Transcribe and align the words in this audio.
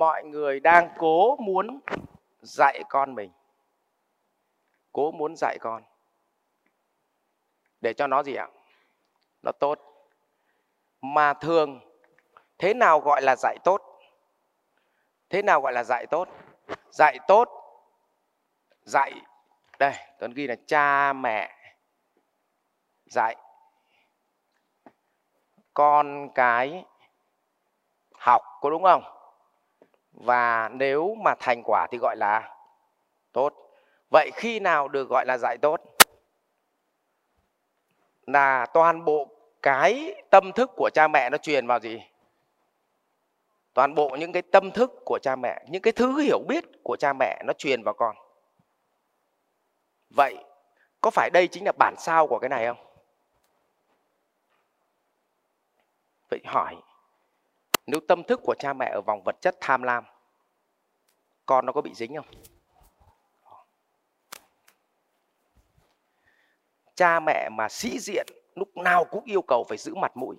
mọi 0.00 0.24
người 0.24 0.60
đang 0.60 0.88
cố 0.98 1.36
muốn 1.36 1.80
dạy 2.42 2.82
con 2.88 3.14
mình. 3.14 3.30
Cố 4.92 5.10
muốn 5.10 5.36
dạy 5.36 5.58
con. 5.60 5.82
Để 7.80 7.92
cho 7.94 8.06
nó 8.06 8.22
gì 8.22 8.34
ạ? 8.34 8.48
Nó 9.42 9.52
tốt. 9.52 9.80
Mà 11.00 11.34
thường, 11.34 11.80
thế 12.58 12.74
nào 12.74 13.00
gọi 13.00 13.22
là 13.22 13.36
dạy 13.36 13.58
tốt? 13.64 13.82
Thế 15.28 15.42
nào 15.42 15.60
gọi 15.60 15.72
là 15.72 15.84
dạy 15.84 16.06
tốt? 16.10 16.28
Dạy 16.90 17.18
tốt, 17.28 17.48
dạy, 18.82 19.12
đây 19.78 19.94
tuấn 20.18 20.32
ghi 20.34 20.46
là 20.46 20.56
cha 20.66 21.12
mẹ 21.12 21.56
dạy. 23.06 23.36
Con 25.74 26.28
cái 26.34 26.84
học, 28.12 28.42
có 28.60 28.70
đúng 28.70 28.82
không? 28.82 29.19
Và 30.12 30.68
nếu 30.68 31.14
mà 31.14 31.34
thành 31.40 31.62
quả 31.64 31.86
thì 31.90 31.98
gọi 31.98 32.16
là 32.16 32.56
tốt. 33.32 33.54
Vậy 34.10 34.30
khi 34.34 34.60
nào 34.60 34.88
được 34.88 35.08
gọi 35.08 35.26
là 35.26 35.38
dạy 35.38 35.56
tốt? 35.62 35.80
Là 38.26 38.66
toàn 38.66 39.04
bộ 39.04 39.28
cái 39.62 40.22
tâm 40.30 40.52
thức 40.52 40.70
của 40.76 40.90
cha 40.94 41.08
mẹ 41.08 41.30
nó 41.30 41.38
truyền 41.38 41.66
vào 41.66 41.80
gì? 41.80 42.02
Toàn 43.74 43.94
bộ 43.94 44.16
những 44.20 44.32
cái 44.32 44.42
tâm 44.42 44.70
thức 44.70 44.92
của 45.04 45.18
cha 45.22 45.36
mẹ, 45.36 45.64
những 45.68 45.82
cái 45.82 45.92
thứ 45.92 46.18
hiểu 46.20 46.38
biết 46.48 46.64
của 46.82 46.96
cha 46.96 47.12
mẹ 47.12 47.42
nó 47.46 47.52
truyền 47.52 47.82
vào 47.82 47.94
con. 47.94 48.16
Vậy 50.10 50.44
có 51.00 51.10
phải 51.10 51.30
đây 51.32 51.48
chính 51.48 51.64
là 51.64 51.72
bản 51.78 51.94
sao 51.98 52.26
của 52.26 52.38
cái 52.38 52.48
này 52.48 52.66
không? 52.66 52.86
Vậy 56.30 56.40
hỏi 56.44 56.76
nếu 57.90 58.00
tâm 58.08 58.22
thức 58.24 58.40
của 58.42 58.54
cha 58.58 58.72
mẹ 58.72 58.90
ở 58.94 59.00
vòng 59.00 59.22
vật 59.24 59.36
chất 59.40 59.56
tham 59.60 59.82
lam, 59.82 60.04
con 61.46 61.66
nó 61.66 61.72
có 61.72 61.80
bị 61.80 61.94
dính 61.94 62.16
không? 62.16 62.26
Cha 66.94 67.20
mẹ 67.20 67.48
mà 67.48 67.68
sĩ 67.68 67.98
diện, 67.98 68.26
lúc 68.54 68.76
nào 68.76 69.04
cũng 69.04 69.24
yêu 69.24 69.42
cầu 69.42 69.64
phải 69.68 69.78
giữ 69.78 69.94
mặt 69.94 70.16
mũi. 70.16 70.36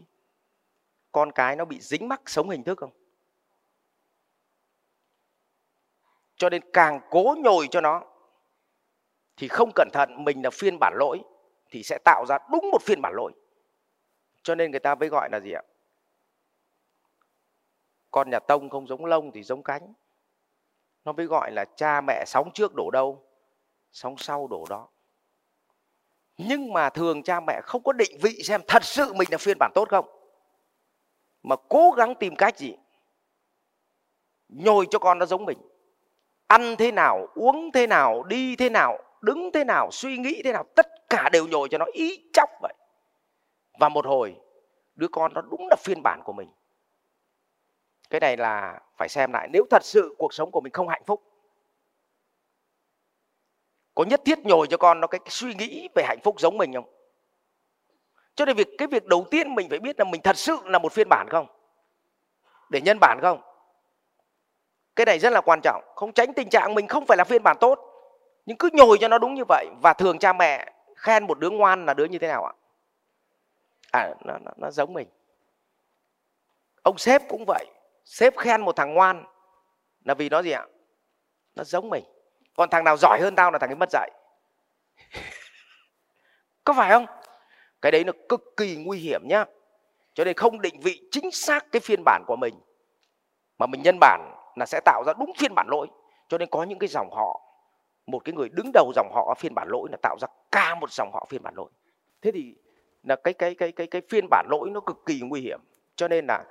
Con 1.11 1.31
cái 1.31 1.55
nó 1.55 1.65
bị 1.65 1.79
dính 1.81 2.07
mắc 2.07 2.21
sống 2.25 2.49
hình 2.49 2.63
thức 2.63 2.77
không? 2.77 2.91
Cho 6.35 6.49
nên 6.49 6.71
càng 6.73 6.99
cố 7.09 7.35
nhồi 7.37 7.67
cho 7.71 7.81
nó, 7.81 8.03
thì 9.37 9.47
không 9.47 9.71
cẩn 9.75 9.89
thận, 9.93 10.23
mình 10.23 10.41
là 10.43 10.49
phiên 10.49 10.77
bản 10.79 10.93
lỗi, 10.95 11.19
thì 11.69 11.83
sẽ 11.83 11.97
tạo 12.05 12.25
ra 12.27 12.37
đúng 12.51 12.71
một 12.71 12.81
phiên 12.81 13.01
bản 13.01 13.13
lỗi. 13.15 13.31
Cho 14.43 14.55
nên 14.55 14.71
người 14.71 14.79
ta 14.79 14.95
mới 14.95 15.09
gọi 15.09 15.29
là 15.31 15.39
gì 15.39 15.51
ạ? 15.51 15.61
Con 18.11 18.29
nhà 18.29 18.39
tông 18.39 18.69
không 18.69 18.87
giống 18.87 19.05
lông 19.05 19.31
thì 19.31 19.43
giống 19.43 19.63
cánh. 19.63 19.93
Nó 21.05 21.11
mới 21.11 21.25
gọi 21.25 21.51
là 21.51 21.65
cha 21.75 22.01
mẹ 22.01 22.23
sóng 22.27 22.51
trước 22.53 22.75
đổ 22.75 22.89
đâu, 22.91 23.23
sóng 23.91 24.17
sau 24.17 24.47
đổ 24.47 24.65
đó. 24.69 24.87
Nhưng 26.37 26.73
mà 26.73 26.89
thường 26.89 27.23
cha 27.23 27.39
mẹ 27.39 27.61
không 27.63 27.83
có 27.83 27.93
định 27.93 28.17
vị 28.21 28.41
xem 28.43 28.61
thật 28.67 28.83
sự 28.83 29.13
mình 29.13 29.27
là 29.31 29.37
phiên 29.37 29.57
bản 29.59 29.71
tốt 29.75 29.89
không. 29.89 30.05
Mà 31.43 31.55
cố 31.69 31.91
gắng 31.91 32.15
tìm 32.15 32.35
cách 32.35 32.57
gì? 32.57 32.75
Nhồi 34.49 34.87
cho 34.89 34.99
con 34.99 35.19
nó 35.19 35.25
giống 35.25 35.45
mình. 35.45 35.57
Ăn 36.47 36.75
thế 36.77 36.91
nào, 36.91 37.27
uống 37.35 37.71
thế 37.71 37.87
nào, 37.87 38.23
đi 38.23 38.55
thế 38.55 38.69
nào, 38.69 38.97
đứng 39.21 39.51
thế 39.53 39.63
nào, 39.63 39.91
suy 39.91 40.17
nghĩ 40.17 40.41
thế 40.43 40.51
nào, 40.51 40.63
tất 40.75 41.09
cả 41.09 41.29
đều 41.29 41.47
nhồi 41.47 41.69
cho 41.71 41.77
nó 41.77 41.85
ý 41.93 42.29
chóc 42.33 42.49
vậy. 42.61 42.73
Và 43.79 43.89
một 43.89 44.05
hồi, 44.05 44.35
đứa 44.95 45.07
con 45.07 45.33
nó 45.33 45.41
đúng 45.41 45.67
là 45.69 45.75
phiên 45.79 46.03
bản 46.03 46.21
của 46.23 46.33
mình 46.33 46.49
cái 48.11 48.19
này 48.19 48.37
là 48.37 48.79
phải 48.97 49.09
xem 49.09 49.33
lại 49.33 49.47
nếu 49.51 49.65
thật 49.69 49.83
sự 49.83 50.15
cuộc 50.17 50.33
sống 50.33 50.51
của 50.51 50.61
mình 50.61 50.73
không 50.73 50.87
hạnh 50.87 51.03
phúc 51.05 51.23
có 53.95 54.03
nhất 54.03 54.21
thiết 54.25 54.39
nhồi 54.39 54.67
cho 54.67 54.77
con 54.77 55.01
nó 55.01 55.07
cái 55.07 55.19
suy 55.25 55.53
nghĩ 55.53 55.89
về 55.95 56.03
hạnh 56.07 56.19
phúc 56.23 56.39
giống 56.39 56.57
mình 56.57 56.73
không? 56.73 56.85
Cho 58.35 58.45
nên 58.45 58.55
việc 58.55 58.67
cái 58.77 58.87
việc 58.87 59.05
đầu 59.05 59.25
tiên 59.31 59.55
mình 59.55 59.69
phải 59.69 59.79
biết 59.79 59.99
là 59.99 60.05
mình 60.05 60.21
thật 60.21 60.37
sự 60.37 60.57
là 60.65 60.79
một 60.79 60.91
phiên 60.91 61.09
bản 61.09 61.27
không? 61.29 61.47
Để 62.69 62.81
nhân 62.81 62.97
bản 63.01 63.19
không? 63.21 63.41
Cái 64.95 65.05
này 65.05 65.19
rất 65.19 65.33
là 65.33 65.41
quan 65.41 65.59
trọng. 65.63 65.83
Không 65.95 66.13
tránh 66.13 66.33
tình 66.33 66.49
trạng 66.49 66.75
mình 66.75 66.87
không 66.87 67.05
phải 67.05 67.17
là 67.17 67.23
phiên 67.23 67.43
bản 67.43 67.57
tốt 67.59 67.79
nhưng 68.45 68.57
cứ 68.57 68.69
nhồi 68.73 68.97
cho 69.01 69.07
nó 69.07 69.17
đúng 69.17 69.33
như 69.33 69.43
vậy. 69.47 69.67
Và 69.81 69.93
thường 69.93 70.19
cha 70.19 70.33
mẹ 70.33 70.73
khen 70.95 71.27
một 71.27 71.39
đứa 71.39 71.49
ngoan 71.49 71.85
là 71.85 71.93
đứa 71.93 72.05
như 72.05 72.19
thế 72.19 72.27
nào 72.27 72.45
ạ? 72.45 72.53
À 73.91 74.13
nó, 74.25 74.37
nó, 74.37 74.51
nó 74.57 74.71
giống 74.71 74.93
mình. 74.93 75.07
Ông 76.83 76.97
sếp 76.97 77.21
cũng 77.29 77.43
vậy 77.47 77.65
sếp 78.05 78.37
khen 78.37 78.61
một 78.61 78.75
thằng 78.75 78.93
ngoan 78.93 79.25
là 80.05 80.13
vì 80.13 80.29
nó 80.29 80.41
gì 80.41 80.51
ạ? 80.51 80.65
Nó 81.55 81.63
giống 81.63 81.89
mình. 81.89 82.03
Còn 82.55 82.69
thằng 82.69 82.83
nào 82.83 82.97
giỏi 82.97 83.19
hơn 83.21 83.35
tao 83.35 83.51
là 83.51 83.59
thằng 83.59 83.69
ấy 83.69 83.75
mất 83.75 83.89
dạy. 83.91 84.11
Có 86.63 86.73
phải 86.73 86.89
không? 86.89 87.05
Cái 87.81 87.91
đấy 87.91 88.03
nó 88.03 88.13
cực 88.29 88.41
kỳ 88.57 88.75
nguy 88.75 88.99
hiểm 88.99 89.21
nhá. 89.27 89.45
Cho 90.13 90.23
nên 90.23 90.37
không 90.37 90.61
định 90.61 90.79
vị 90.79 91.01
chính 91.11 91.31
xác 91.31 91.71
cái 91.71 91.79
phiên 91.79 92.03
bản 92.05 92.23
của 92.27 92.35
mình, 92.35 92.53
mà 93.57 93.65
mình 93.65 93.81
nhân 93.81 93.97
bản 93.99 94.35
là 94.55 94.65
sẽ 94.65 94.79
tạo 94.85 95.03
ra 95.07 95.13
đúng 95.19 95.33
phiên 95.37 95.55
bản 95.55 95.67
lỗi. 95.69 95.87
Cho 96.27 96.37
nên 96.37 96.49
có 96.49 96.63
những 96.63 96.79
cái 96.79 96.87
dòng 96.87 97.09
họ, 97.11 97.41
một 98.07 98.19
cái 98.25 98.33
người 98.33 98.49
đứng 98.49 98.71
đầu 98.73 98.91
dòng 98.95 99.11
họ 99.13 99.35
phiên 99.39 99.55
bản 99.55 99.67
lỗi 99.67 99.89
là 99.91 99.97
tạo 100.01 100.17
ra 100.21 100.27
cả 100.51 100.75
một 100.75 100.91
dòng 100.91 101.11
họ 101.13 101.25
phiên 101.29 101.43
bản 101.43 101.53
lỗi. 101.57 101.69
Thế 102.21 102.31
thì 102.31 102.55
là 103.03 103.15
cái 103.15 103.33
cái 103.33 103.55
cái 103.55 103.71
cái 103.71 103.87
cái 103.87 104.01
phiên 104.09 104.27
bản 104.29 104.45
lỗi 104.49 104.69
nó 104.69 104.79
cực 104.79 104.97
kỳ 105.05 105.21
nguy 105.23 105.41
hiểm. 105.41 105.59
Cho 105.95 106.07
nên 106.07 106.25
là 106.27 106.43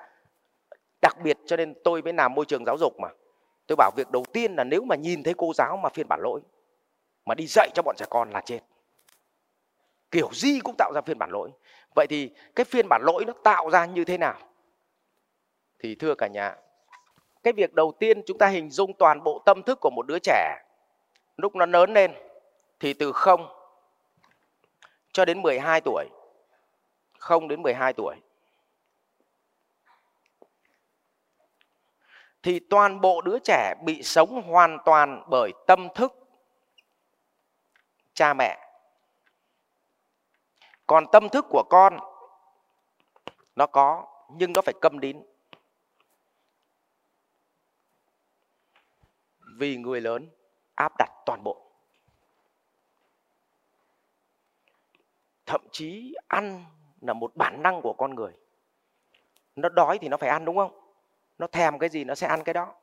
đặc 1.03 1.16
biệt 1.22 1.38
cho 1.47 1.56
nên 1.56 1.75
tôi 1.84 2.03
mới 2.03 2.12
làm 2.12 2.34
môi 2.34 2.44
trường 2.44 2.65
giáo 2.65 2.78
dục 2.78 3.00
mà. 3.00 3.09
Tôi 3.66 3.77
bảo 3.77 3.91
việc 3.97 4.11
đầu 4.11 4.25
tiên 4.33 4.55
là 4.56 4.65
nếu 4.65 4.83
mà 4.84 4.97
nhìn 4.97 5.22
thấy 5.22 5.34
cô 5.38 5.53
giáo 5.55 5.77
mà 5.77 5.88
phiên 5.88 6.09
bản 6.09 6.21
lỗi, 6.22 6.41
mà 7.25 7.34
đi 7.34 7.47
dạy 7.47 7.71
cho 7.75 7.83
bọn 7.83 7.97
trẻ 7.99 8.06
con 8.11 8.31
là 8.31 8.41
chết. 8.41 8.61
Kiểu 10.11 10.28
gì 10.33 10.61
cũng 10.65 10.75
tạo 10.78 10.93
ra 10.94 11.00
phiên 11.00 11.19
bản 11.19 11.31
lỗi. 11.31 11.50
Vậy 11.94 12.06
thì 12.06 12.31
cái 12.55 12.65
phiên 12.65 12.87
bản 12.88 13.03
lỗi 13.05 13.25
nó 13.25 13.33
tạo 13.44 13.71
ra 13.71 13.87
như 13.87 14.05
thế 14.05 14.19
nào? 14.19 14.38
Thì 15.78 15.94
thưa 15.94 16.15
cả 16.15 16.27
nhà, 16.27 16.56
cái 17.43 17.53
việc 17.53 17.75
đầu 17.75 17.93
tiên 17.99 18.22
chúng 18.27 18.38
ta 18.38 18.47
hình 18.47 18.71
dung 18.71 18.93
toàn 18.99 19.25
bộ 19.25 19.43
tâm 19.47 19.62
thức 19.62 19.78
của 19.81 19.91
một 19.91 20.06
đứa 20.06 20.19
trẻ, 20.19 20.62
lúc 21.37 21.56
nó 21.56 21.67
lớn 21.67 21.93
lên 21.93 22.12
thì 22.81 22.93
từ 22.93 23.12
0 23.12 23.47
cho 25.12 25.25
đến 25.25 25.43
12 25.43 25.81
tuổi. 25.81 26.05
0 27.19 27.49
đến 27.49 27.62
12 27.62 27.93
tuổi. 27.93 28.17
Thì 32.42 32.60
toàn 32.70 33.00
bộ 33.00 33.20
đứa 33.20 33.38
trẻ 33.38 33.74
bị 33.84 34.02
sống 34.02 34.42
hoàn 34.42 34.78
toàn 34.84 35.22
bởi 35.30 35.52
tâm 35.66 35.88
thức. 35.94 36.12
Cha 38.14 38.34
mẹ, 38.34 38.58
còn 40.86 41.04
tâm 41.12 41.28
thức 41.28 41.46
của 41.50 41.64
con, 41.70 41.98
nó 43.56 43.66
có, 43.66 44.06
nhưng 44.28 44.52
nó 44.52 44.62
phải 44.62 44.74
câm 44.80 45.00
đín 45.00 45.22
vì 49.56 49.76
người 49.76 50.00
lớn 50.00 50.28
áp 50.74 50.92
đặt 50.98 51.10
toàn 51.26 51.42
bộ. 51.42 51.70
Thậm 55.46 55.60
chí 55.72 56.14
ăn 56.28 56.64
là 57.00 57.12
một 57.12 57.36
bản 57.36 57.62
năng 57.62 57.80
của 57.82 57.92
con 57.92 58.14
người. 58.14 58.32
Nó 59.56 59.68
đói 59.68 59.98
thì 59.98 60.08
nó 60.08 60.16
phải 60.16 60.28
ăn, 60.28 60.44
đúng 60.44 60.56
không? 60.56 60.79
Nó 61.40 61.46
thèm 61.46 61.78
cái 61.78 61.88
gì 61.88 62.04
nó 62.04 62.14
sẽ 62.14 62.26
ăn 62.26 62.44
cái 62.44 62.54
đó. 62.54 62.74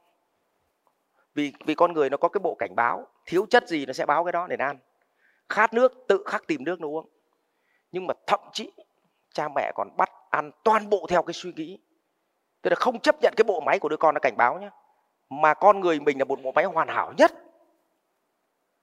Vì 1.34 1.54
vì 1.66 1.76
con 1.76 1.94
người 1.94 2.10
nó 2.10 2.18
có 2.18 2.30
cái 2.30 2.40
bộ 2.40 2.56
cảnh 2.60 2.76
báo, 2.76 3.08
thiếu 3.26 3.46
chất 3.50 3.68
gì 3.68 3.86
nó 3.86 3.94
sẽ 3.94 4.06
báo 4.06 4.24
cái 4.24 4.32
đó 4.32 4.48
để 4.48 4.58
nó 4.58 4.66
ăn. 4.66 4.78
Khát 5.50 5.74
nước, 5.74 5.94
tự 6.08 6.24
khắc 6.26 6.48
tìm 6.48 6.64
nước 6.64 6.80
nó 6.80 6.88
uống. 6.88 7.10
Nhưng 7.92 8.08
mà 8.08 8.14
thậm 8.28 8.40
chí, 8.54 8.72
cha 9.34 9.48
mẹ 9.56 9.72
còn 9.76 9.90
bắt 9.98 10.10
ăn 10.30 10.52
toàn 10.64 10.90
bộ 10.90 11.06
theo 11.10 11.24
cái 11.24 11.34
suy 11.34 11.54
nghĩ. 11.54 11.80
Tức 12.62 12.70
là 12.70 12.76
không 12.76 13.00
chấp 13.00 13.16
nhận 13.22 13.34
cái 13.38 13.44
bộ 13.44 13.60
máy 13.60 13.80
của 13.80 13.90
đứa 13.90 13.98
con 13.98 14.16
nó 14.16 14.20
cảnh 14.20 14.38
báo 14.38 14.60
nhé 14.60 14.70
mà 15.30 15.54
con 15.54 15.80
người 15.80 16.00
mình 16.00 16.20
là 16.20 16.26
một 16.26 16.40
bộ 16.44 16.52
máy 16.52 16.66
hoàn 16.66 16.88
hảo 16.88 17.14
nhất. 17.18 17.32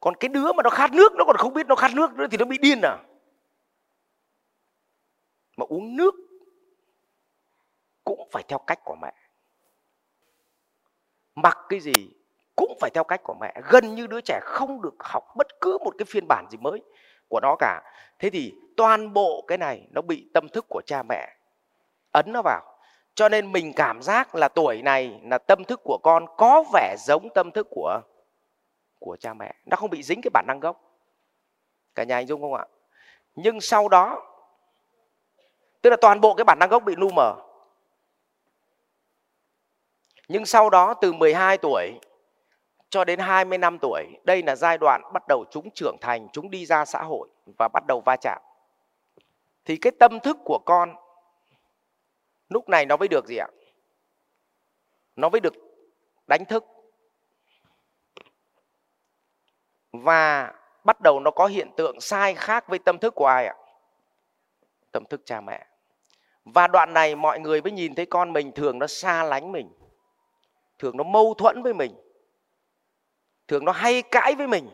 Còn 0.01 0.15
cái 0.17 0.29
đứa 0.29 0.53
mà 0.53 0.63
nó 0.63 0.71
khát 0.71 0.93
nước, 0.93 1.13
nó 1.13 1.25
còn 1.25 1.37
không 1.37 1.55
biết 1.55 1.67
nó 1.67 1.75
khát 1.75 1.91
nước 1.95 2.13
nữa 2.13 2.27
thì 2.31 2.37
nó 2.37 2.45
bị 2.45 2.59
điên 2.59 2.81
à? 2.83 2.97
Mà 5.57 5.67
uống 5.69 5.97
nước 5.97 6.15
cũng 8.05 8.29
phải 8.33 8.43
theo 8.49 8.59
cách 8.59 8.81
của 8.85 8.97
mẹ 9.03 9.15
mặc 11.35 11.59
cái 11.69 11.81
gì 11.81 12.11
cũng 12.57 12.79
phải 12.81 12.91
theo 12.95 13.05
cách 13.05 13.21
của 13.25 13.35
mẹ. 13.41 13.55
Gần 13.71 13.95
như 13.95 14.07
đứa 14.07 14.21
trẻ 14.21 14.41
không 14.43 14.83
được 14.83 14.95
học 15.01 15.25
bất 15.37 15.47
cứ 15.61 15.79
một 15.85 15.95
cái 15.99 16.07
phiên 16.09 16.29
bản 16.29 16.47
gì 16.51 16.59
mới 16.59 16.83
của 17.29 17.41
nó 17.41 17.57
cả. 17.59 17.83
Thế 18.19 18.31
thì 18.31 18.55
toàn 18.77 19.13
bộ 19.13 19.45
cái 19.49 19.59
này 19.59 19.87
nó 19.91 20.03
bị 20.03 20.31
tâm 20.35 20.49
thức 20.49 20.67
của 20.69 20.83
cha 20.87 21.03
mẹ 21.03 21.37
ấn 22.13 22.33
nó 22.33 22.43
vào. 22.45 22.63
Cho 23.15 23.29
nên 23.29 23.53
mình 23.53 23.73
cảm 23.77 24.03
giác 24.03 24.35
là 24.35 24.49
tuổi 24.49 24.83
này 24.83 25.21
là 25.23 25.39
tâm 25.39 25.65
thức 25.65 25.81
của 25.85 25.99
con 26.03 26.27
có 26.37 26.65
vẻ 26.73 26.97
giống 26.99 27.29
tâm 27.35 27.51
thức 27.51 27.67
của 27.71 28.01
của 28.99 29.17
cha 29.21 29.35
mẹ. 29.35 29.55
Nó 29.67 29.77
không 29.77 29.91
bị 29.91 30.03
dính 30.03 30.21
cái 30.23 30.31
bản 30.35 30.45
năng 30.49 30.61
gốc. 30.61 30.81
Cả 31.95 32.05
nhà 32.05 32.17
anh 32.17 32.27
dung 32.27 32.41
không 32.41 32.55
ạ? 32.55 32.67
Nhưng 33.35 33.61
sau 33.61 33.89
đó, 33.89 34.23
tức 35.83 35.91
là 35.91 35.97
toàn 36.01 36.21
bộ 36.21 36.35
cái 36.35 36.45
bản 36.45 36.59
năng 36.59 36.69
gốc 36.69 36.83
bị 36.85 36.95
lu 36.97 37.11
mờ 37.11 37.35
nhưng 40.29 40.47
sau 40.47 40.71
đó 40.71 40.95
từ 40.95 41.13
12 41.13 41.59
tuổi 41.59 41.93
cho 42.91 43.05
đến 43.05 43.19
20 43.19 43.59
năm 43.59 43.79
tuổi, 43.79 44.05
đây 44.25 44.43
là 44.43 44.57
giai 44.57 44.79
đoạn 44.79 45.03
bắt 45.13 45.23
đầu 45.29 45.45
chúng 45.51 45.71
trưởng 45.71 45.97
thành, 46.01 46.29
chúng 46.33 46.51
đi 46.51 46.67
ra 46.67 46.85
xã 46.85 47.03
hội 47.03 47.29
và 47.59 47.69
bắt 47.69 47.87
đầu 47.87 48.03
va 48.07 48.17
chạm. 48.17 48.43
Thì 49.65 49.77
cái 49.77 49.93
tâm 49.99 50.21
thức 50.21 50.39
của 50.45 50.59
con 50.67 50.97
lúc 52.49 52.69
này 52.69 52.87
nó 52.87 52.97
mới 52.97 53.09
được 53.09 53.27
gì 53.27 53.37
ạ? 53.37 53.49
Nó 55.17 55.29
mới 55.29 55.41
được 55.41 55.55
đánh 56.27 56.45
thức. 56.45 56.65
Và 59.93 60.53
bắt 60.85 61.01
đầu 61.01 61.21
nó 61.21 61.31
có 61.31 61.47
hiện 61.47 61.71
tượng 61.77 62.01
sai 62.01 62.35
khác 62.35 62.69
với 62.69 62.79
tâm 62.79 62.99
thức 62.99 63.15
của 63.15 63.27
ai 63.27 63.47
ạ? 63.47 63.55
Tâm 64.93 65.05
thức 65.05 65.23
cha 65.25 65.41
mẹ. 65.41 65.67
Và 66.45 66.67
đoạn 66.67 66.93
này 66.93 67.17
mọi 67.17 67.41
người 67.41 67.63
mới 67.63 67.73
nhìn 67.73 67.95
thấy 67.95 68.07
con 68.07 68.33
mình 68.33 68.53
thường 68.53 68.79
nó 68.79 68.87
xa 68.87 69.23
lánh 69.23 69.53
mình 69.53 69.73
thường 70.79 70.97
nó 70.97 71.05
mâu 71.05 71.35
thuẫn 71.35 71.63
với 71.63 71.75
mình. 71.75 71.95
Thường 73.49 73.65
nó 73.65 73.73
hay 73.73 74.03
cãi 74.03 74.35
với 74.35 74.47
mình. 74.47 74.69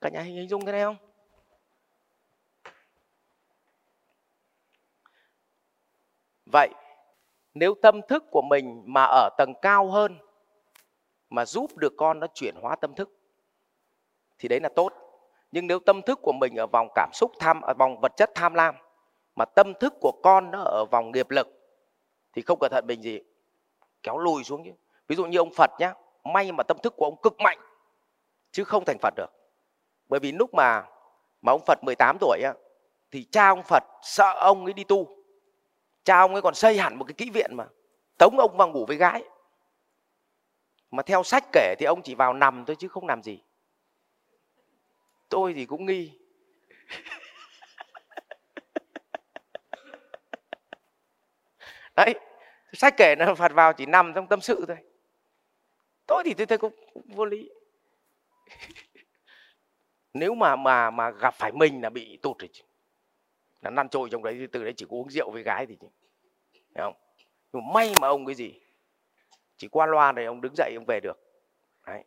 Cả 0.00 0.08
nhà 0.08 0.20
hình 0.20 0.48
dung 0.48 0.64
cái 0.64 0.72
này 0.72 0.82
không? 0.82 0.96
Vậy, 6.52 6.68
nếu 7.54 7.74
tâm 7.82 8.00
thức 8.08 8.24
của 8.30 8.42
mình 8.42 8.82
mà 8.86 9.04
ở 9.04 9.28
tầng 9.38 9.52
cao 9.62 9.90
hơn, 9.90 10.18
mà 11.30 11.44
giúp 11.44 11.76
được 11.76 11.92
con 11.96 12.20
nó 12.20 12.26
chuyển 12.34 12.54
hóa 12.60 12.76
tâm 12.76 12.94
thức, 12.94 13.10
thì 14.38 14.48
đấy 14.48 14.60
là 14.60 14.68
tốt. 14.76 14.92
Nhưng 15.52 15.66
nếu 15.66 15.78
tâm 15.78 16.02
thức 16.02 16.18
của 16.22 16.32
mình 16.32 16.56
ở 16.56 16.66
vòng 16.66 16.88
cảm 16.94 17.10
xúc 17.12 17.32
tham 17.38 17.60
ở 17.60 17.74
vòng 17.74 18.00
vật 18.00 18.12
chất 18.16 18.30
tham 18.34 18.54
lam, 18.54 18.74
mà 19.36 19.44
tâm 19.44 19.74
thức 19.80 19.94
của 20.00 20.12
con 20.22 20.50
nó 20.50 20.62
ở 20.62 20.84
vòng 20.90 21.12
nghiệp 21.12 21.30
lực, 21.30 21.48
thì 22.32 22.42
không 22.42 22.58
cẩn 22.60 22.70
thận 22.72 22.84
mình 22.86 23.02
gì 23.02 23.20
kéo 24.02 24.18
lùi 24.18 24.44
xuống 24.44 24.64
chứ. 24.64 24.70
Ví 25.08 25.16
dụ 25.16 25.26
như 25.26 25.38
ông 25.38 25.52
Phật 25.56 25.70
nhá 25.78 25.94
may 26.24 26.52
mà 26.52 26.64
tâm 26.64 26.76
thức 26.82 26.94
của 26.96 27.04
ông 27.04 27.20
cực 27.22 27.40
mạnh 27.40 27.58
chứ 28.50 28.64
không 28.64 28.84
thành 28.84 28.98
Phật 29.02 29.14
được. 29.16 29.30
Bởi 30.08 30.20
vì 30.20 30.32
lúc 30.32 30.54
mà 30.54 30.82
mà 31.42 31.52
ông 31.52 31.62
Phật 31.66 31.78
18 31.84 32.16
tuổi 32.20 32.40
á, 32.44 32.54
thì 33.10 33.26
cha 33.30 33.48
ông 33.48 33.62
Phật 33.62 33.82
sợ 34.02 34.34
ông 34.40 34.64
ấy 34.64 34.72
đi 34.72 34.84
tu. 34.84 35.24
Cha 36.04 36.18
ông 36.18 36.32
ấy 36.32 36.42
còn 36.42 36.54
xây 36.54 36.78
hẳn 36.78 36.98
một 36.98 37.04
cái 37.04 37.14
kỹ 37.14 37.30
viện 37.30 37.50
mà 37.54 37.64
tống 38.18 38.38
ông 38.38 38.56
vào 38.56 38.68
ngủ 38.68 38.86
với 38.86 38.96
gái. 38.96 39.24
Mà 40.90 41.02
theo 41.02 41.22
sách 41.22 41.44
kể 41.52 41.74
thì 41.78 41.86
ông 41.86 42.02
chỉ 42.02 42.14
vào 42.14 42.32
nằm 42.32 42.64
thôi 42.64 42.76
chứ 42.78 42.88
không 42.88 43.06
làm 43.06 43.22
gì. 43.22 43.42
Tôi 45.28 45.54
thì 45.54 45.66
cũng 45.66 45.86
nghi. 45.86 46.18
Đấy 51.96 52.14
sách 52.72 52.94
kể 52.96 53.14
là 53.18 53.34
phật 53.34 53.52
vào 53.52 53.72
chỉ 53.72 53.86
nằm 53.86 54.12
trong 54.14 54.26
tâm 54.26 54.40
sự 54.40 54.64
thôi. 54.68 54.76
Tôi 56.06 56.22
thì 56.24 56.34
tôi 56.34 56.46
thấy 56.46 56.58
cũng, 56.58 56.72
cũng 56.94 57.02
vô 57.14 57.24
lý. 57.24 57.50
Nếu 60.14 60.34
mà 60.34 60.56
mà 60.56 60.90
mà 60.90 61.10
gặp 61.10 61.34
phải 61.34 61.52
mình 61.52 61.82
là 61.82 61.90
bị 61.90 62.18
tụt 62.22 62.38
rồi 62.38 62.48
là 63.60 63.70
năn 63.70 63.88
trôi 63.88 64.08
trong 64.10 64.22
đấy 64.22 64.48
từ 64.52 64.64
đấy 64.64 64.72
chỉ 64.76 64.86
có 64.90 64.96
uống 64.96 65.10
rượu 65.10 65.30
với 65.30 65.42
gái 65.42 65.66
thì 65.66 65.76
Thấy 66.74 66.84
không? 66.84 66.94
Nhưng 67.52 67.62
mà 67.66 67.72
may 67.74 67.92
mà 68.00 68.08
ông 68.08 68.26
cái 68.26 68.34
gì? 68.34 68.60
Chỉ 69.56 69.68
qua 69.68 69.86
loa 69.86 70.12
này 70.12 70.24
ông 70.24 70.40
đứng 70.40 70.54
dậy 70.56 70.72
ông 70.76 70.84
về 70.86 71.00
được. 71.00 71.18
Đấy. 71.86 72.04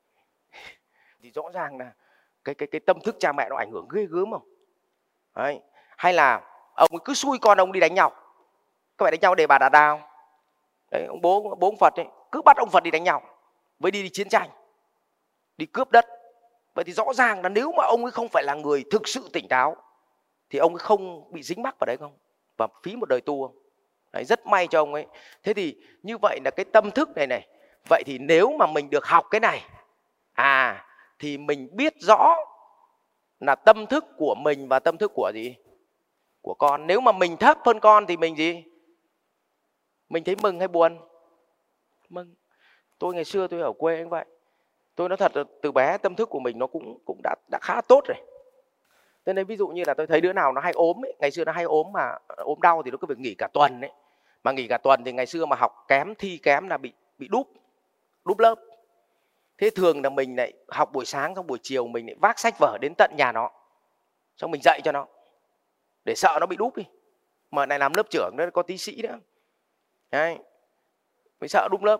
Thì 1.22 1.32
rõ 1.32 1.44
ràng 1.54 1.78
là 1.78 1.92
cái 2.44 2.56
cái 2.56 2.68
cái 2.72 2.80
tâm 2.80 3.00
thức 3.04 3.16
cha 3.20 3.32
mẹ 3.32 3.48
nó 3.50 3.56
ảnh 3.56 3.72
hưởng 3.72 3.88
ghê 3.94 4.06
gớm 4.10 4.32
không? 4.32 4.50
Đấy. 5.36 5.60
Hay 5.98 6.14
là 6.14 6.42
ông 6.76 6.90
cứ 7.06 7.14
xui 7.14 7.38
con 7.42 7.58
ông 7.58 7.72
đi 7.72 7.80
đánh 7.80 7.94
nhau. 7.94 8.10
Các 8.98 9.04
bạn 9.04 9.12
đánh 9.12 9.20
nhau 9.22 9.36
để 9.36 9.48
bà 9.48 9.58
đã 9.58 9.70
đao 9.70 10.11
đấy 10.92 11.06
ông 11.06 11.22
bố 11.22 11.56
bố 11.56 11.68
ông 11.68 11.78
phật 11.78 11.94
ấy 11.96 12.06
cứ 12.32 12.42
bắt 12.42 12.58
ông 12.58 12.70
phật 12.70 12.84
đi 12.84 12.92
đánh 12.92 13.04
nhau 13.04 13.22
với 13.80 13.92
đi, 13.92 14.04
đi 14.04 14.10
chiến 14.10 14.30
tranh 14.30 14.50
đi 15.58 15.66
cướp 15.66 15.92
đất. 15.92 16.06
Vậy 16.76 16.86
thì 16.86 16.94
rõ 16.94 17.14
ràng 17.14 17.42
là 17.42 17.50
nếu 17.50 17.72
mà 17.72 17.84
ông 17.84 18.04
ấy 18.04 18.12
không 18.12 18.30
phải 18.30 18.44
là 18.44 18.56
người 18.56 18.84
thực 18.92 19.08
sự 19.08 19.30
tỉnh 19.34 19.48
táo 19.48 19.76
thì 20.50 20.60
ông 20.60 20.76
ấy 20.76 20.80
không 20.80 21.32
bị 21.32 21.44
dính 21.44 21.62
mắc 21.62 21.76
vào 21.80 21.86
đấy 21.86 21.98
không? 21.98 22.14
Và 22.58 22.68
phí 22.84 22.96
một 22.96 23.10
đời 23.10 23.22
tu 23.22 23.48
không? 23.48 23.58
Đấy, 24.12 24.24
rất 24.26 24.48
may 24.48 24.68
cho 24.68 24.82
ông 24.82 24.94
ấy. 24.94 25.06
Thế 25.44 25.54
thì 25.54 25.76
như 26.04 26.18
vậy 26.18 26.40
là 26.46 26.52
cái 26.52 26.66
tâm 26.66 26.92
thức 26.92 27.10
này 27.16 27.28
này. 27.28 27.48
Vậy 27.90 28.04
thì 28.06 28.18
nếu 28.18 28.52
mà 28.52 28.68
mình 28.68 28.90
được 28.90 29.06
học 29.06 29.26
cái 29.32 29.40
này 29.40 29.62
à 30.34 30.86
thì 31.20 31.38
mình 31.38 31.70
biết 31.72 31.94
rõ 32.00 32.36
là 33.40 33.56
tâm 33.56 33.86
thức 33.88 34.06
của 34.18 34.36
mình 34.36 34.68
và 34.68 34.80
tâm 34.80 34.98
thức 34.98 35.12
của 35.16 35.32
gì? 35.34 35.56
Của 36.42 36.54
con. 36.54 36.88
Nếu 36.88 37.02
mà 37.02 37.12
mình 37.12 37.38
thấp 37.38 37.58
hơn 37.66 37.80
con 37.80 38.06
thì 38.06 38.18
mình 38.18 38.38
gì? 38.38 38.64
Mình 40.12 40.24
thấy 40.24 40.36
mừng 40.42 40.60
hay 40.60 40.68
buồn? 40.68 40.98
Mừng. 42.10 42.36
Tôi 43.00 43.14
ngày 43.14 43.26
xưa 43.26 43.48
tôi 43.48 43.62
ở 43.62 43.72
quê 43.72 43.98
như 43.98 44.08
vậy. 44.08 44.26
Tôi 44.96 45.10
nói 45.10 45.18
thật 45.18 45.32
từ 45.62 45.72
bé 45.72 45.98
tâm 45.98 46.16
thức 46.16 46.30
của 46.30 46.40
mình 46.40 46.60
nó 46.60 46.68
cũng 46.68 47.00
cũng 47.06 47.20
đã 47.24 47.36
đã 47.52 47.60
khá 47.62 47.82
tốt 47.82 48.04
rồi. 48.08 48.18
Cho 49.26 49.34
nên 49.34 49.48
ví 49.48 49.58
dụ 49.58 49.68
như 49.68 49.84
là 49.88 49.94
tôi 49.94 50.08
thấy 50.08 50.22
đứa 50.22 50.34
nào 50.34 50.54
nó 50.54 50.62
hay 50.62 50.74
ốm 50.74 51.06
ấy, 51.06 51.14
ngày 51.20 51.32
xưa 51.32 51.46
nó 51.46 51.52
hay 51.52 51.64
ốm 51.64 51.92
mà 51.92 52.18
ốm 52.28 52.62
đau 52.62 52.84
thì 52.84 52.92
nó 52.92 52.98
cứ 52.98 53.08
việc 53.08 53.20
nghỉ 53.20 53.36
cả 53.38 53.48
tuần 53.54 53.82
ấy. 53.82 53.92
Mà 54.44 54.52
nghỉ 54.52 54.68
cả 54.68 54.78
tuần 54.78 55.04
thì 55.04 55.12
ngày 55.12 55.26
xưa 55.26 55.46
mà 55.46 55.56
học 55.56 55.86
kém 55.88 56.16
thi 56.16 56.38
kém 56.44 56.68
là 56.68 56.78
bị 56.78 56.94
bị 57.18 57.28
đúp 57.28 57.48
đúp 58.26 58.40
lớp. 58.40 58.56
Thế 59.58 59.70
thường 59.70 60.02
là 60.04 60.10
mình 60.10 60.36
lại 60.36 60.54
học 60.68 60.90
buổi 60.94 61.06
sáng 61.06 61.36
xong 61.36 61.48
buổi 61.48 61.60
chiều 61.62 61.88
mình 61.88 62.06
lại 62.06 62.16
vác 62.22 62.40
sách 62.40 62.56
vở 62.60 62.78
đến 62.82 62.94
tận 62.98 63.12
nhà 63.18 63.32
nó. 63.32 63.52
Xong 64.38 64.52
mình 64.52 64.62
dạy 64.62 64.82
cho 64.84 64.92
nó 64.92 65.08
để 66.06 66.16
sợ 66.16 66.38
nó 66.40 66.46
bị 66.46 66.58
đúp 66.58 66.76
đi. 66.76 66.84
Mà 67.52 67.66
này 67.66 67.80
làm 67.80 67.94
lớp 67.94 68.10
trưởng 68.10 68.36
nó 68.38 68.46
có 68.54 68.62
tí 68.62 68.78
sĩ 68.78 69.02
nữa. 69.02 69.20
Đấy. 70.12 70.38
mình 71.40 71.50
sợ 71.50 71.68
đúng 71.72 71.86
lớp 71.86 71.98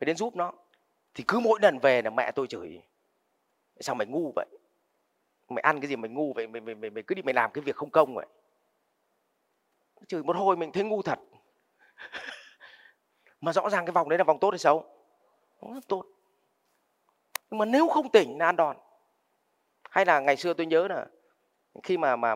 phải 0.00 0.06
đến 0.06 0.16
giúp 0.16 0.36
nó. 0.36 0.52
Thì 1.14 1.24
cứ 1.28 1.40
mỗi 1.40 1.58
lần 1.62 1.78
về 1.78 2.02
là 2.02 2.10
mẹ 2.10 2.32
tôi 2.32 2.46
chửi. 2.46 2.82
Sao 3.80 3.94
mày 3.94 4.06
ngu 4.06 4.32
vậy? 4.36 4.46
Mày 5.48 5.62
ăn 5.62 5.80
cái 5.80 5.88
gì 5.88 5.96
mày 5.96 6.10
ngu 6.10 6.32
vậy? 6.32 6.46
Mày, 6.46 6.60
mày, 6.60 6.74
mày, 6.74 6.90
mày 6.90 7.02
cứ 7.02 7.14
đi 7.14 7.22
mày 7.22 7.34
làm 7.34 7.50
cái 7.52 7.62
việc 7.62 7.76
không 7.76 7.90
công 7.90 8.14
vậy. 8.14 8.26
Chửi 10.08 10.22
một 10.22 10.36
hồi 10.36 10.56
mình 10.56 10.72
thấy 10.72 10.84
ngu 10.84 11.02
thật. 11.02 11.18
Mà 13.40 13.52
rõ 13.52 13.70
ràng 13.70 13.86
cái 13.86 13.92
vòng 13.92 14.08
đấy 14.08 14.18
là 14.18 14.24
vòng 14.24 14.38
tốt 14.40 14.50
hay 14.50 14.58
xấu? 14.58 14.84
Rất 15.74 15.88
tốt. 15.88 16.04
Nhưng 17.50 17.58
mà 17.58 17.64
nếu 17.64 17.88
không 17.88 18.10
tỉnh 18.10 18.38
là 18.38 18.46
ăn 18.46 18.56
đòn. 18.56 18.76
Hay 19.90 20.04
là 20.04 20.20
ngày 20.20 20.36
xưa 20.36 20.54
tôi 20.54 20.66
nhớ 20.66 20.88
là 20.88 21.06
khi 21.82 21.98
mà 21.98 22.16
mà 22.16 22.34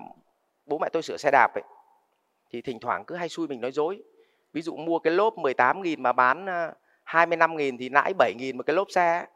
bố 0.67 0.79
mẹ 0.79 0.88
tôi 0.93 1.02
sửa 1.02 1.17
xe 1.17 1.31
đạp 1.31 1.55
ấy 1.55 1.64
thì 2.50 2.62
thỉnh 2.62 2.81
thoảng 2.81 3.05
cứ 3.05 3.14
hay 3.14 3.29
xui 3.29 3.49
mình 3.49 3.61
nói 3.61 3.73
dối 3.73 4.02
ví 4.54 4.62
dụ 4.62 4.76
mua 4.76 4.98
cái 4.98 5.12
lốp 5.12 5.38
18 5.38 5.82
nghìn 5.82 6.02
mà 6.02 6.12
bán 6.12 6.46
25 7.04 7.50
à, 7.50 7.54
nghìn 7.54 7.78
thì 7.78 7.88
lãi 7.88 8.12
7 8.18 8.34
nghìn 8.38 8.56
một 8.56 8.62
cái 8.66 8.76
lốp 8.76 8.90
xe. 8.90 9.26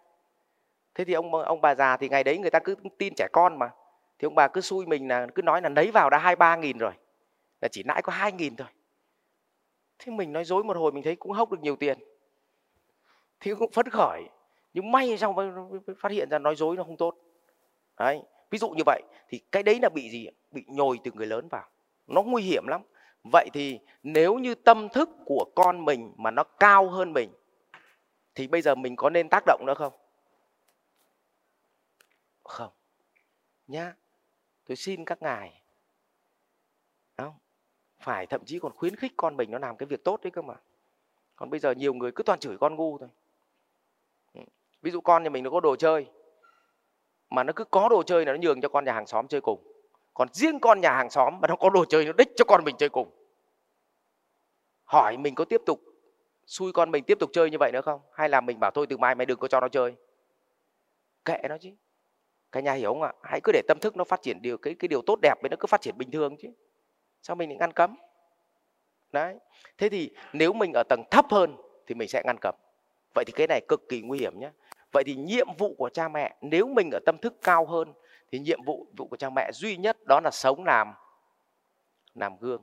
Thế 0.95 1.05
thì 1.05 1.13
ông 1.13 1.35
ông 1.35 1.61
bà 1.61 1.75
già 1.75 1.97
thì 1.97 2.09
ngày 2.09 2.25
đấy 2.25 2.39
người 2.39 2.51
ta 2.51 2.59
cứ 2.59 2.75
tin 2.99 3.15
trẻ 3.17 3.29
con 3.33 3.59
mà. 3.59 3.71
Thì 4.19 4.27
ông 4.27 4.35
bà 4.35 4.49
cứ 4.49 4.61
xui 4.61 4.87
mình 4.87 5.09
là 5.09 5.27
cứ 5.35 5.43
nói 5.43 5.63
là 5.63 5.69
lấy 5.69 5.91
vào 5.91 6.11
đã 6.11 6.19
23 6.19 6.57
nghìn 6.57 6.79
rồi 6.79 6.93
là 7.61 7.69
chỉ 7.69 7.83
lãi 7.83 8.03
có 8.03 8.13
2 8.13 8.33
nghìn 8.33 8.57
thôi. 8.57 8.69
Thế 9.99 10.13
mình 10.13 10.33
nói 10.33 10.45
dối 10.45 10.65
một 10.65 10.77
hồi 10.77 10.93
mình 10.93 11.03
thấy 11.03 11.17
cũng 11.17 11.33
hốc 11.33 11.51
được 11.51 11.61
nhiều 11.61 11.77
tiền. 11.77 11.99
Thì 13.41 13.55
cũng 13.55 13.73
phấn 13.73 13.89
khởi. 13.89 14.23
Nhưng 14.75 14.93
may 14.93 15.19
xong 15.19 15.35
phát 15.99 16.13
hiện 16.13 16.29
ra 16.29 16.39
nói 16.39 16.57
dối 16.57 16.77
nó 16.77 16.85
không 16.85 16.97
tốt. 16.97 17.17
Đấy 17.99 18.23
ví 18.51 18.59
dụ 18.59 18.71
như 18.71 18.83
vậy 18.87 19.03
thì 19.29 19.41
cái 19.53 19.63
đấy 19.63 19.79
là 19.83 19.89
bị 19.89 20.11
gì 20.11 20.29
bị 20.51 20.65
nhồi 20.67 21.01
từ 21.05 21.11
người 21.15 21.27
lớn 21.27 21.49
vào. 21.49 21.65
Nó 22.07 22.23
nguy 22.23 22.43
hiểm 22.43 22.67
lắm 22.67 22.83
vậy 23.33 23.51
thì 23.53 23.81
nếu 24.03 24.39
như 24.39 24.55
tâm 24.55 24.89
thức 24.89 25.11
của 25.25 25.45
con 25.55 25.85
mình 25.85 26.13
mà 26.17 26.31
nó 26.31 26.45
cao 26.45 26.91
hơn 26.91 27.13
mình, 27.13 27.31
thì 28.35 28.47
bây 28.47 28.63
giờ 28.63 28.75
mình 28.75 28.97
có 28.97 29.11
nên 29.11 29.29
tác 29.29 29.43
động 29.47 29.65
nữa 29.67 29.75
không? 29.75 29.93
Không. 32.43 32.73
Nhá, 33.67 33.95
tôi 34.67 34.77
xin 34.77 35.05
các 35.05 35.23
ngài 35.23 35.63
không 37.17 37.35
phải 38.01 38.27
thậm 38.27 38.45
chí 38.45 38.59
còn 38.59 38.73
khuyến 38.77 38.97
khích 38.97 39.13
con 39.17 39.37
mình 39.37 39.51
nó 39.51 39.59
làm 39.59 39.77
cái 39.77 39.87
việc 39.87 40.05
tốt 40.05 40.21
đấy 40.23 40.31
cơ 40.31 40.43
mà. 40.43 40.55
Còn 41.37 41.51
bây 41.51 41.61
giờ 41.61 41.71
nhiều 41.71 41.95
người 41.95 42.13
cứ 42.13 42.23
toàn 42.23 42.39
chửi 42.39 42.57
con 42.59 42.77
ngu 42.77 42.99
thôi. 42.99 43.09
Ừ, 44.35 44.41
ví 44.83 44.91
dụ 44.91 45.01
con 45.01 45.23
nhà 45.23 45.31
mình 45.31 45.45
nó 45.45 45.51
có 45.51 45.61
đồ 45.61 45.77
chơi, 45.77 46.07
mà 47.31 47.43
nó 47.43 47.53
cứ 47.57 47.65
có 47.65 47.89
đồ 47.89 48.03
chơi 48.03 48.27
là 48.27 48.33
nó 48.33 48.39
nhường 48.39 48.61
cho 48.61 48.69
con 48.69 48.85
nhà 48.85 48.93
hàng 48.93 49.07
xóm 49.07 49.29
chơi 49.29 49.41
cùng. 49.41 49.63
Còn 50.15 50.29
riêng 50.33 50.61
con 50.61 50.81
nhà 50.81 50.93
hàng 50.93 51.11
xóm 51.11 51.41
mà 51.41 51.49
nó 51.49 51.57
có 51.57 51.71
đồ 51.71 51.85
chơi 51.85 52.05
nó 52.05 52.13
đích 52.13 52.29
cho 52.37 52.45
con 52.45 52.65
mình 52.65 52.77
chơi 52.79 52.89
cùng 52.89 53.11
hỏi 54.89 55.17
mình 55.17 55.35
có 55.35 55.45
tiếp 55.45 55.63
tục 55.67 55.81
xui 56.47 56.73
con 56.73 56.91
mình 56.91 57.05
tiếp 57.05 57.19
tục 57.21 57.31
chơi 57.33 57.51
như 57.51 57.57
vậy 57.61 57.73
nữa 57.73 57.81
không? 57.81 58.01
Hay 58.13 58.29
là 58.29 58.41
mình 58.41 58.61
bảo 58.61 58.71
thôi, 58.75 58.87
từ 58.89 58.97
mai 58.97 59.15
mày 59.15 59.27
đừng 59.27 59.39
có 59.39 59.49
cho 59.49 59.61
nó 59.61 59.69
chơi. 59.69 59.95
Kệ 61.25 61.39
nó 61.49 61.59
chứ. 61.61 61.71
Cả 62.53 62.61
nhà 62.61 62.73
hiểu 62.73 62.93
không 62.93 63.03
ạ? 63.03 63.13
Hãy 63.23 63.41
cứ 63.45 63.53
để 63.53 63.63
tâm 63.69 63.79
thức 63.81 63.97
nó 63.97 64.05
phát 64.05 64.23
triển 64.23 64.43
điều, 64.43 64.59
cái 64.59 64.75
cái 64.79 64.89
điều 64.89 65.03
tốt 65.07 65.19
đẹp 65.23 65.35
với 65.43 65.49
nó 65.49 65.57
cứ 65.61 65.67
phát 65.67 65.81
triển 65.81 65.99
bình 65.99 66.11
thường 66.11 66.37
chứ. 66.37 66.49
Sao 67.23 67.37
mình 67.37 67.49
lại 67.49 67.59
ngăn 67.59 67.73
cấm? 67.73 67.97
Đấy. 69.13 69.39
Thế 69.79 69.89
thì 69.89 70.11
nếu 70.33 70.53
mình 70.53 70.73
ở 70.75 70.83
tầng 70.89 71.05
thấp 71.11 71.27
hơn 71.31 71.57
thì 71.87 71.95
mình 71.95 72.09
sẽ 72.09 72.23
ngăn 72.27 72.37
cấm. 72.41 72.55
Vậy 73.15 73.25
thì 73.25 73.33
cái 73.37 73.47
này 73.47 73.61
cực 73.69 73.89
kỳ 73.89 74.01
nguy 74.01 74.19
hiểm 74.19 74.41
nhé 74.41 74.51
vậy 74.93 75.05
thì 75.07 75.15
nhiệm 75.15 75.47
vụ 75.59 75.75
của 75.79 75.89
cha 75.89 76.09
mẹ, 76.09 76.37
nếu 76.41 76.69
mình 76.69 76.91
ở 76.93 76.99
tâm 77.07 77.19
thức 77.19 77.35
cao 77.43 77.67
hơn 77.67 77.93
thì 78.33 78.39
nhiệm 78.39 78.63
vụ 78.63 78.87
vụ 78.97 79.07
của 79.07 79.17
cha 79.17 79.31
mẹ 79.31 79.51
duy 79.53 79.77
nhất 79.77 79.97
đó 80.09 80.21
là 80.25 80.31
sống 80.33 80.65
làm 80.65 80.93
làm 82.15 82.39
gương 82.41 82.63